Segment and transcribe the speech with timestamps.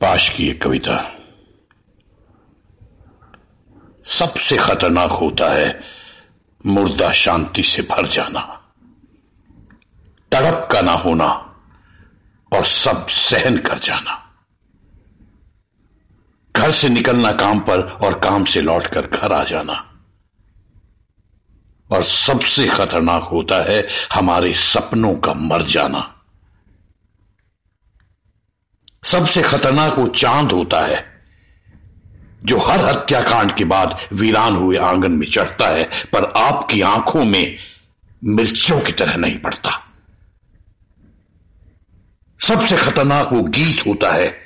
[0.00, 1.12] पाश की एक कविता।
[4.06, 5.80] सबसे खतरनाक होता है
[6.66, 8.40] मुर्दा शांति से भर जाना,
[10.32, 11.28] तड़प का ना होना
[12.52, 14.34] और सब सहन कर जाना।
[16.56, 19.84] घर से निकलना काम पर और काम से लौटकर घर आ जाना।
[21.90, 26.17] और सबसे खतरनाक होता है हमारे सपनों का मर जाना।
[29.10, 31.22] सबसे खतरनाक वो चाँद होता है,
[32.44, 37.56] जो हर हत्याकांड के बाद वीरान हुए आँगन में चढ़ता है, पर आपकी आँखों में
[38.24, 39.70] मिर्चों की तरह नहीं पड़ता।
[42.40, 44.38] सबसे खतरनाक वो गीत होता है,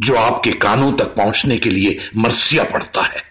[0.00, 3.22] जो आपके कानों तक पहुँचने के लिए मरसिया पड़ता है।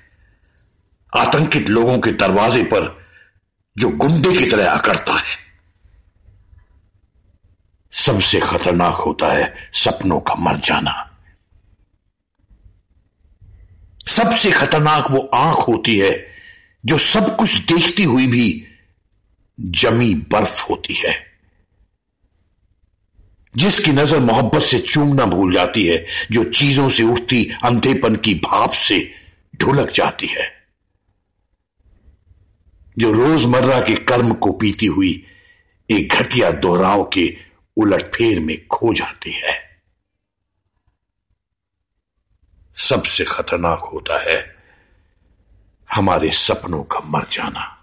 [1.16, 3.06] आतंकित लोगों के दरवाजे पर
[3.78, 5.45] जो गुंडे की तरह अकड़ता है।
[7.96, 11.12] सबसे खतरनाक होता है सपनों का मर जाना।
[14.08, 16.28] सबसे खतरनाक वो आँख होती है
[16.86, 18.68] जो सब कुछ देखती हुई भी
[19.60, 21.14] जमी बर्फ़ होती है।
[23.56, 28.72] जिसकी नज़र मोहब्बत से चूमना भूल जाती है, जो चीज़ों से उठती अंधेपन की भाप
[28.72, 29.14] से
[29.56, 30.54] ढुलक जाती है।
[32.98, 35.26] जो रोज़मर्रा के कर्म को पीती हुई
[35.90, 39.82] एक घटिया दोहराव के उलटफेर में खो जाती है।
[42.74, 44.56] सबसे खतरनाक होता है
[45.94, 47.75] हमारे सपनों का मर जाना।